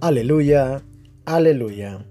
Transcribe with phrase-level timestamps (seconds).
[0.00, 0.84] Aleluya,
[1.24, 2.06] aleluya.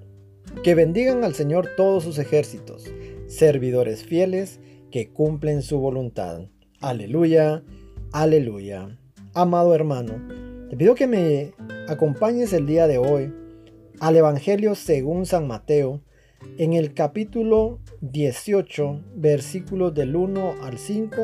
[0.61, 2.83] Que bendigan al Señor todos sus ejércitos,
[3.27, 4.59] servidores fieles
[4.91, 6.49] que cumplen su voluntad.
[6.81, 7.63] Aleluya,
[8.11, 8.89] aleluya.
[9.33, 10.21] Amado hermano,
[10.69, 11.53] te pido que me
[11.87, 13.33] acompañes el día de hoy
[14.01, 16.01] al Evangelio según San Mateo,
[16.57, 21.15] en el capítulo 18, versículos del 1 al 5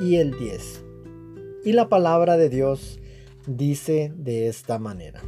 [0.00, 0.84] y el 10.
[1.64, 2.98] Y la palabra de Dios
[3.46, 5.22] dice de esta manera.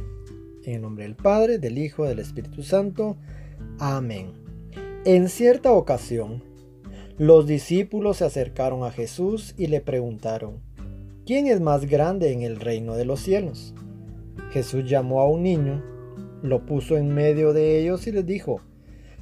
[0.67, 3.15] En el nombre del Padre, del Hijo, del Espíritu Santo.
[3.79, 4.33] Amén.
[5.05, 6.43] En cierta ocasión,
[7.17, 10.59] los discípulos se acercaron a Jesús y le preguntaron,
[11.25, 13.73] ¿quién es más grande en el reino de los cielos?
[14.51, 15.81] Jesús llamó a un niño,
[16.43, 18.59] lo puso en medio de ellos y les dijo,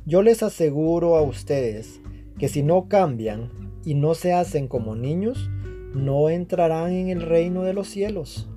[0.08, 2.02] yo les aseguro a ustedes
[2.40, 3.52] que si no cambian
[3.86, 5.52] y no se hacen como niños,
[5.94, 8.50] no entrarán en el reino de los cielos.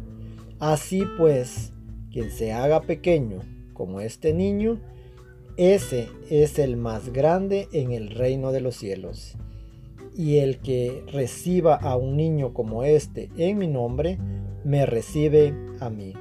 [0.58, 1.74] Así pues,
[2.12, 3.40] quien se haga pequeño
[3.72, 4.80] como este niño,
[5.56, 9.36] ese es el más grande en el reino de los cielos.
[10.16, 14.18] Y el que reciba a un niño como este en mi nombre,
[14.64, 16.14] me recibe a mí.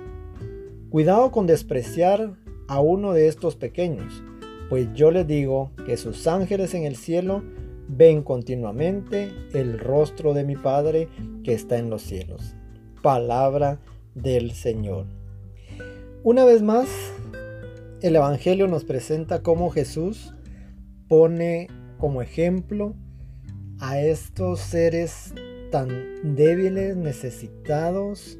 [0.90, 2.36] Cuidado con despreciar
[2.68, 4.24] a uno de estos pequeños,
[4.70, 7.44] pues yo les digo que sus ángeles en el cielo
[7.88, 11.08] ven continuamente el rostro de mi Padre
[11.44, 12.56] que está en los cielos.
[13.02, 13.80] Palabra
[14.14, 15.17] del Señor.
[16.24, 16.88] Una vez más,
[18.02, 20.34] el Evangelio nos presenta cómo Jesús
[21.08, 22.96] pone como ejemplo
[23.80, 25.34] a estos seres
[25.72, 28.38] tan débiles, necesitados,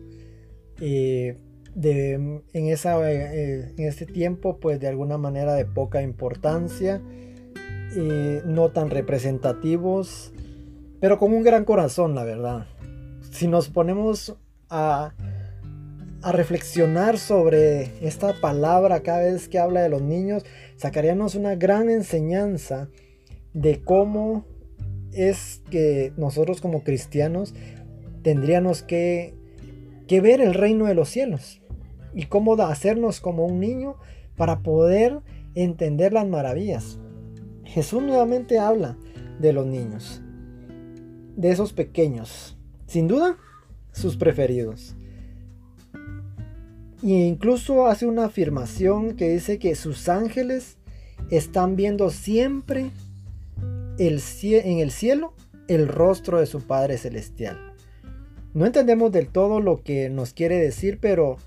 [0.80, 1.38] de,
[1.76, 7.02] en, esa, eh, este tiempo, pues de alguna manera de poca importancia,
[8.46, 10.34] no tan representativos,
[11.00, 12.68] pero con un gran corazón, la verdad.
[13.32, 14.36] Si nos ponemos
[14.70, 15.14] a
[16.28, 20.44] a reflexionar sobre esta palabra cada vez que habla de los niños,
[20.76, 22.90] sacaríamos una gran enseñanza
[23.54, 24.46] de cómo
[25.14, 27.54] es que nosotros como cristianos
[28.24, 29.36] tendríamos que,
[30.06, 31.62] que ver el reino de los cielos
[32.14, 33.96] y cómo hacernos como un niño
[34.36, 35.22] para poder
[35.56, 37.00] entender las maravillas.
[37.64, 38.98] Jesús nuevamente habla
[39.40, 40.22] de los niños,
[41.38, 43.38] de esos pequeños, sin duda
[43.94, 44.98] sus preferidos.
[47.02, 50.78] Y incluso hace una afirmación que dice que sus ángeles
[51.30, 52.92] están viendo siempre
[54.00, 55.34] el, en el cielo
[55.68, 57.74] el rostro de su Padre Celestial.
[58.54, 61.38] No entendemos del todo lo que nos quiere decir, pero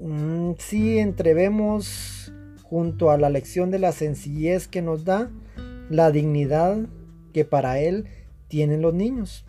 [0.00, 5.30] mm, sí entrevemos junto a la lección de la sencillez que nos da
[5.90, 6.78] la dignidad
[7.34, 8.06] que para Él
[8.48, 9.44] tienen los niños.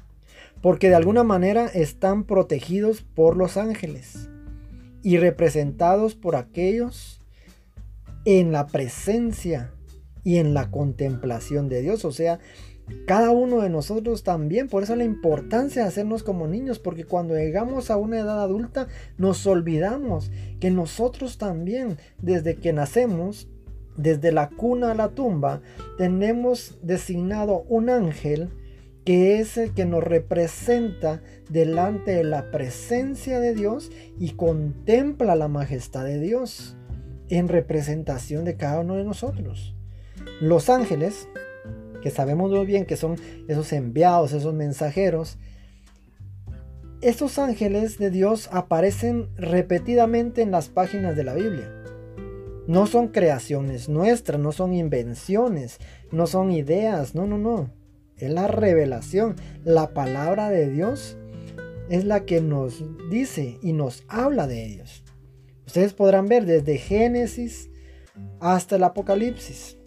[0.61, 4.27] Porque de alguna manera están protegidos por los ángeles
[5.07, 7.21] y representados por aquellos
[8.25, 9.71] en la presencia
[10.25, 12.03] y en la contemplación de Dios.
[12.03, 12.39] O sea,
[13.05, 14.67] cada uno de nosotros también.
[14.67, 18.89] Por eso la importancia de hacernos como niños, porque cuando llegamos a una edad adulta
[19.17, 20.29] nos olvidamos
[20.59, 23.47] que nosotros también, desde que nacemos,
[23.95, 25.61] desde la cuna a la tumba,
[25.97, 28.49] tenemos designado un ángel
[29.07, 35.47] que es el que nos representa delante de la presencia de Dios y contempla la
[35.47, 36.75] majestad de Dios
[37.29, 39.77] en representación de cada uno de nosotros.
[40.41, 41.29] Los ángeles,
[42.01, 43.15] que sabemos muy bien que son
[43.47, 45.37] esos enviados, esos mensajeros,
[46.99, 51.71] estos ángeles de Dios aparecen repetidamente en las páginas de la Biblia.
[52.67, 55.77] No son creaciones nuestras, no son invenciones,
[56.11, 57.76] no son ideas, no, no, no
[58.17, 59.35] es la revelación.
[59.63, 61.17] La palabra de Dios
[61.89, 65.03] es la que nos dice y nos habla de ellos.
[65.65, 67.69] Ustedes podrán ver desde Génesis
[68.39, 69.77] hasta el Apocalipsis,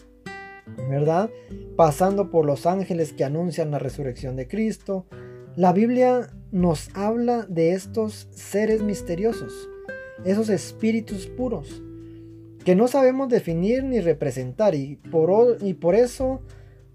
[0.88, 1.30] ¿verdad?
[1.76, 5.06] Pasando por los ángeles que anuncian la resurrección de Cristo.
[5.56, 9.68] La Biblia nos habla de estos seres misteriosos,
[10.24, 11.83] esos espíritus puros,
[12.65, 16.42] que no sabemos definir ni representar y por, y por eso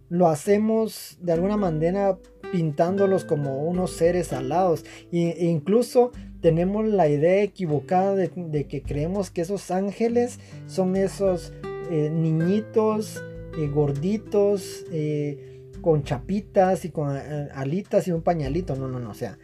[0.09, 2.17] lo hacemos de alguna manera
[2.51, 4.85] pintándolos como unos seres alados.
[5.11, 6.11] E incluso
[6.41, 11.53] tenemos la idea equivocada de, que creemos que esos ángeles son esos
[11.91, 13.23] eh, niñitos
[13.57, 18.75] eh, gorditos eh, con chapitas y con alitas y un pañalito.
[18.75, 19.09] No, no, no.
[19.09, 19.37] O sea,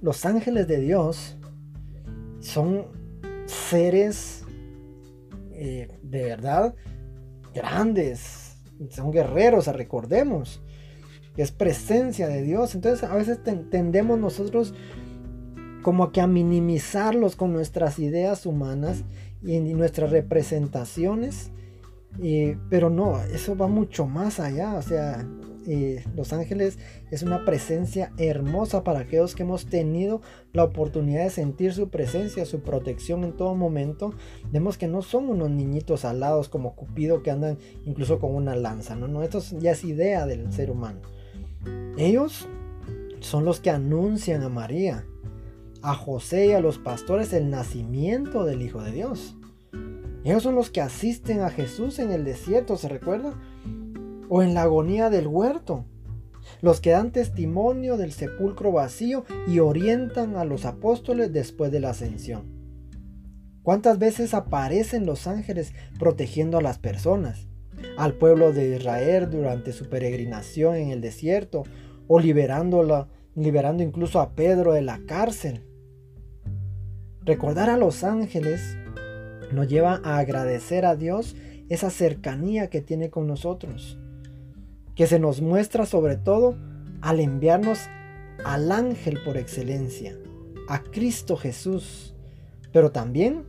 [0.00, 1.38] los ángeles de Dios
[2.40, 2.86] son
[3.46, 4.42] seres
[5.54, 5.88] de
[6.24, 6.74] verdad
[7.54, 8.43] grandes,
[8.90, 10.62] son guerreros, recordemos,
[11.36, 12.74] es presencia de Dios.
[12.74, 13.38] Entonces a veces
[13.70, 14.74] tendemos nosotros
[15.82, 19.04] como que a minimizarlos con nuestras ideas humanas
[19.42, 21.50] y nuestras representaciones.
[22.70, 24.74] pero no, eso va mucho más allá.
[24.74, 25.26] O sea,
[26.14, 26.78] los ángeles
[27.10, 30.20] es una presencia hermosa para aquellos que hemos tenido
[30.52, 34.14] la oportunidad de sentir su presencia, su protección en todo momento.
[34.50, 38.94] Vemos que no son unos niñitos alados como Cupido que andan incluso con una lanza.
[38.94, 41.00] No, no, esto ya es idea del ser humano.
[41.96, 42.48] Ellos
[43.20, 45.06] son los que anuncian a María,
[45.82, 49.36] a José y a los pastores el nacimiento del Hijo de Dios.
[50.24, 53.34] Ellos son los que asisten a Jesús en el desierto, ¿se recuerda?
[54.36, 55.84] O en la agonía del huerto.
[56.60, 61.90] Los que dan testimonio del sepulcro vacío y orientan a los apóstoles después de la
[61.90, 62.42] ascensión.
[63.62, 67.46] ¿Cuántas veces aparecen los ángeles protegiendo a las personas?
[67.96, 71.62] Al pueblo de Israel durante su peregrinación en el desierto
[72.08, 73.06] o liberándola,
[73.36, 75.62] liberando incluso a Pedro de la cárcel.
[77.22, 78.76] Recordar a los ángeles
[79.52, 81.36] nos lleva a agradecer a Dios
[81.68, 83.96] esa cercanía que tiene con nosotros,
[84.94, 86.56] que se nos muestra sobre todo
[87.00, 87.80] al enviarnos
[88.44, 90.16] al ángel por excelencia,
[90.68, 92.14] a Cristo Jesús,
[92.72, 93.44] pero también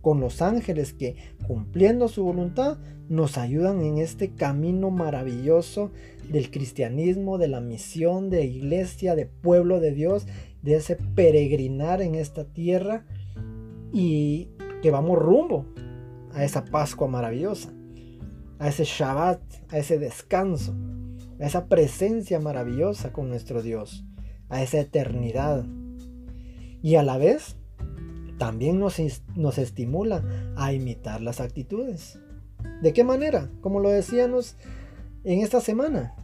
[0.00, 1.16] con los ángeles que,
[1.46, 2.78] cumpliendo su voluntad,
[3.08, 5.90] nos ayudan en este camino maravilloso
[6.30, 10.26] del cristianismo, de la misión de iglesia, de pueblo de Dios,
[10.62, 13.06] de ese peregrinar en esta tierra
[13.92, 14.48] y
[14.82, 15.66] que vamos rumbo
[16.32, 17.72] a esa Pascua maravillosa,
[18.58, 19.40] a ese Shabbat,
[19.70, 20.74] a ese descanso,
[21.40, 24.04] a esa presencia maravillosa con nuestro Dios,
[24.48, 25.64] a esa eternidad.
[26.82, 27.56] Y a la vez
[28.38, 28.96] también nos,
[29.34, 30.24] nos estimula
[30.56, 32.18] a imitar las actitudes.
[32.82, 33.50] ¿De qué manera?
[33.60, 34.56] Como lo decíamos
[35.24, 36.14] en esta semana,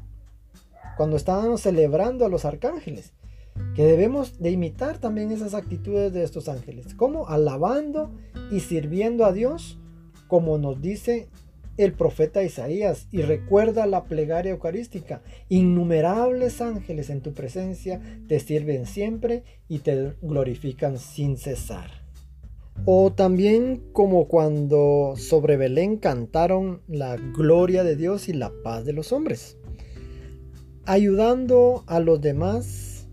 [0.96, 3.12] cuando estábamos celebrando a los arcángeles,
[3.75, 8.10] que debemos de imitar también esas actitudes de estos ángeles, como alabando
[8.50, 9.78] y sirviendo a Dios,
[10.28, 11.28] como nos dice
[11.76, 18.87] el profeta Isaías, y recuerda la plegaria eucarística, innumerables ángeles en tu presencia te sirven
[18.87, 22.05] siempre y te glorifican sin cesar.
[22.87, 28.93] O también como cuando sobre Belén cantaron la gloria de Dios y la paz de
[28.93, 29.56] los hombres.
[30.85, 33.09] Ayudando a los demás,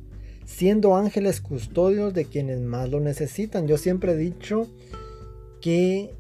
[0.46, 3.68] siendo ángeles custodios de quienes más lo necesitan.
[3.68, 4.68] Yo siempre he dicho
[5.62, 6.14] que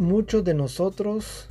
[0.00, 1.46] muchos de nosotros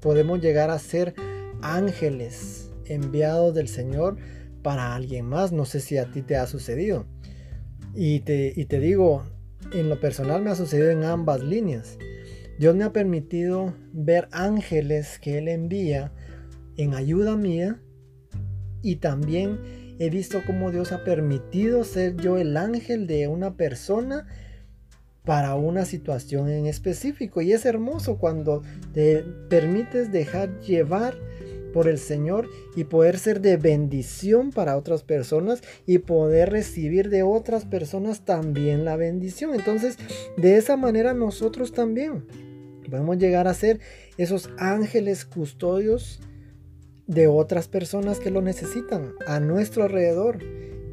[0.00, 1.14] podemos llegar a ser
[1.62, 4.16] ángeles enviados del Señor
[4.62, 5.52] para alguien más.
[5.52, 7.06] No sé si a ti te ha sucedido.
[7.94, 9.24] Y te, y te digo,
[9.72, 11.98] en lo personal me ha sucedido en ambas líneas.
[12.58, 16.12] Dios me ha permitido ver ángeles que Él envía
[16.76, 17.80] en ayuda mía
[18.82, 24.26] y también he visto cómo Dios ha permitido ser yo el ángel de una persona
[25.24, 27.40] para una situación en específico.
[27.40, 31.16] Y es hermoso cuando te permites dejar llevar
[31.72, 37.22] por el Señor y poder ser de bendición para otras personas y poder recibir de
[37.22, 39.54] otras personas también la bendición.
[39.54, 39.96] Entonces,
[40.36, 42.24] de esa manera nosotros también
[42.88, 43.80] podemos llegar a ser
[44.18, 46.20] esos ángeles custodios
[47.06, 50.38] de otras personas que lo necesitan a nuestro alrededor.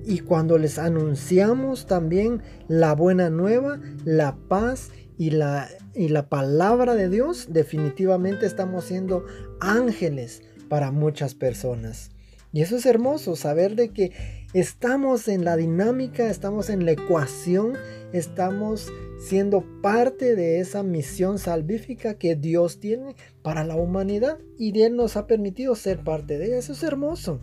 [0.06, 6.96] Y cuando les anunciamos también la buena nueva, la paz y la, y la palabra
[6.96, 9.26] de Dios, definitivamente estamos siendo
[9.60, 12.12] ángeles para muchas personas.
[12.52, 14.12] Y eso es hermoso, saber de que
[14.54, 17.74] estamos en la dinámica, estamos en la ecuación,
[18.12, 24.96] estamos siendo parte de esa misión salvífica que Dios tiene para la humanidad y Él
[24.96, 26.58] nos ha permitido ser parte de ella.
[26.58, 27.40] Eso es hermoso,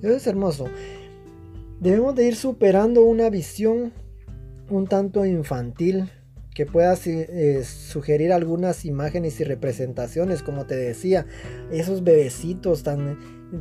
[0.00, 0.66] eso es hermoso.
[1.80, 3.92] Debemos de ir superando una visión
[4.70, 6.10] un tanto infantil
[6.54, 11.26] que pueda eh, sugerir algunas imágenes y representaciones, como te decía,
[11.70, 13.18] esos bebecitos tan,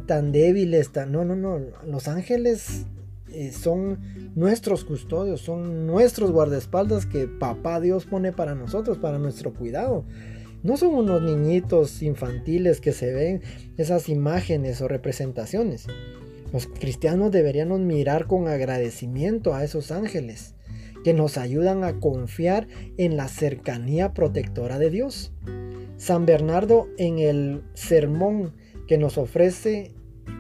[0.07, 1.12] tan débiles, tan...
[1.12, 2.86] No, no, no, los ángeles
[3.27, 4.00] eh, son
[4.36, 10.05] nuestros custodios, son nuestros guardaespaldas que papá Dios pone para nosotros, para nuestro cuidado.
[10.63, 13.41] No son unos niñitos infantiles que se ven
[13.77, 15.86] esas imágenes o representaciones.
[16.56, 20.56] Los cristianos deberían mirar con agradecimiento a esos ángeles
[21.04, 25.34] que nos ayudan a confiar en la cercanía protectora de Dios.
[25.98, 28.54] San Bernardo en el sermón
[28.88, 29.96] que nos ofrece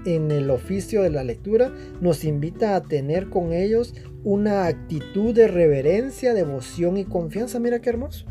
[0.05, 3.93] en el oficio de la lectura nos invita a tener con ellos
[4.23, 7.59] una actitud de reverencia, devoción y confianza.
[7.59, 8.25] Mira qué hermoso.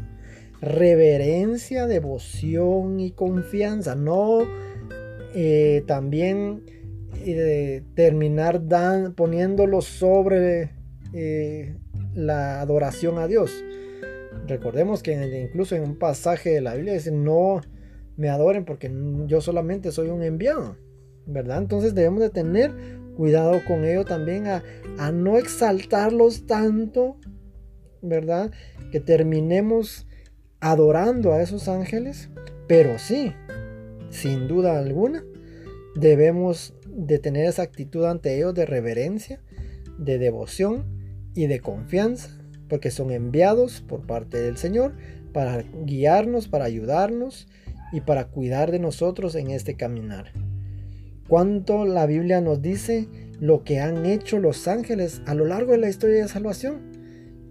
[0.62, 3.94] Reverencia, devoción y confianza.
[3.94, 4.38] No
[5.34, 6.62] eh, también
[7.26, 10.70] eh, terminar dan, poniéndolo sobre
[11.12, 11.76] eh,
[12.14, 13.64] la adoración a Dios.
[14.46, 17.60] Recordemos que incluso en un pasaje de la Biblia dice, no
[18.16, 18.92] me adoren porque
[19.26, 20.76] yo solamente soy un enviado,
[21.26, 21.58] ¿verdad?
[21.58, 22.72] Entonces debemos de tener
[23.16, 24.62] cuidado con ello también a,
[24.98, 27.16] a no exaltarlos tanto,
[28.02, 28.50] ¿verdad?
[28.90, 30.06] Que terminemos
[30.60, 32.30] adorando a esos ángeles,
[32.66, 33.32] pero sí,
[34.10, 35.24] sin duda alguna,
[35.94, 39.40] debemos de tener esa actitud ante ellos de reverencia,
[39.98, 40.84] de devoción
[41.34, 44.94] y de confianza, porque son enviados por parte del Señor
[45.32, 47.48] para guiarnos, para ayudarnos
[47.92, 50.32] y para cuidar de nosotros en este caminar.
[51.28, 53.08] Cuánto la Biblia nos dice
[53.40, 56.93] lo que han hecho los ángeles a lo largo de la historia de salvación.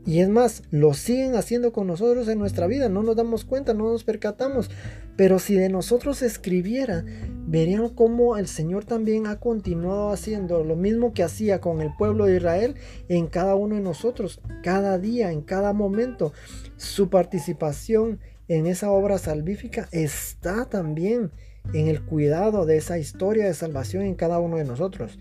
[0.06, 2.90] Y es más, lo siguen haciendo con nosotros en nuestra vida.
[2.90, 4.70] No nos damos cuenta, no nos percatamos.
[5.16, 7.06] Pero si de nosotros escribiera,
[7.48, 12.26] verían cómo el Señor también ha continuado haciendo lo mismo que hacía con el pueblo
[12.26, 12.76] de Israel
[13.08, 16.34] en cada uno de nosotros, cada día, en cada momento.
[16.76, 18.20] Su participación
[18.50, 21.32] en esa obra salvífica está también
[21.74, 25.18] en el cuidado de esa historia de salvación en cada uno de nosotros.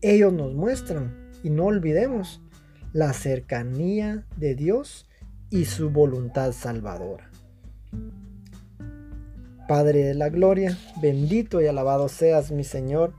[0.00, 2.40] Ellos nos muestran, y no olvidemos,
[2.92, 5.08] la cercanía de Dios
[5.50, 7.30] y su voluntad salvadora.
[9.66, 13.14] Padre de la gloria, bendito y alabado seas mi Señor,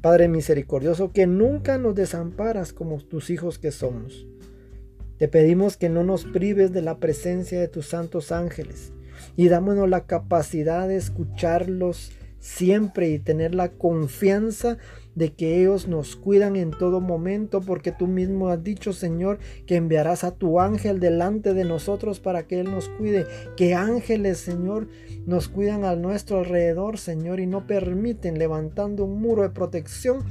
[0.00, 4.26] Padre misericordioso, que nunca nos desamparas como tus hijos que somos.
[5.18, 8.94] Te pedimos que no nos prives de la presencia de tus santos ángeles
[9.36, 14.78] y dámonos la capacidad de escucharlos siempre y tener la confianza
[15.14, 19.76] de que ellos nos cuidan en todo momento, porque tú mismo has dicho, Señor, que
[19.76, 23.26] enviarás a tu ángel delante de nosotros para que Él nos cuide.
[23.56, 24.88] Que ángeles, Señor,
[25.26, 30.24] nos cuidan a nuestro alrededor, Señor, y no permiten levantando un muro de protección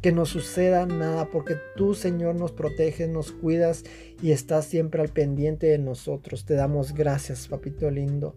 [0.00, 3.84] que no suceda nada, porque tú, Señor, nos proteges, nos cuidas
[4.22, 6.44] y estás siempre al pendiente de nosotros.
[6.44, 8.36] Te damos gracias, papito lindo.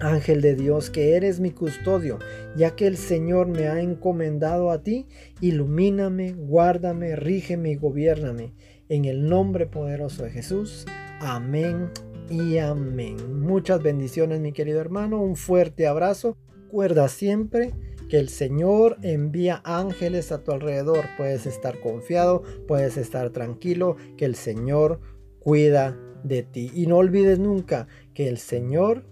[0.00, 2.18] Ángel de Dios, que eres mi custodio,
[2.56, 5.06] ya que el Señor me ha encomendado a ti,
[5.40, 8.54] ilumíname, guárdame, rígeme y gobiername.
[8.88, 10.86] En el nombre poderoso de Jesús.
[11.20, 11.90] Amén
[12.30, 13.40] y amén.
[13.40, 15.20] Muchas bendiciones, mi querido hermano.
[15.20, 16.36] Un fuerte abrazo.
[16.64, 17.72] Recuerda siempre
[18.08, 21.04] que el Señor envía ángeles a tu alrededor.
[21.16, 25.00] Puedes estar confiado, puedes estar tranquilo, que el Señor
[25.40, 26.70] cuida de ti.
[26.72, 29.04] Y no olvides nunca que el Señor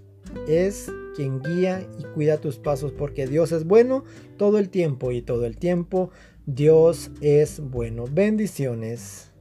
[0.48, 4.04] es quien guía y cuida tus pasos porque Dios es bueno
[4.36, 6.10] todo el tiempo y todo el tiempo
[6.46, 8.04] Dios es bueno.
[8.10, 9.32] Bendiciones.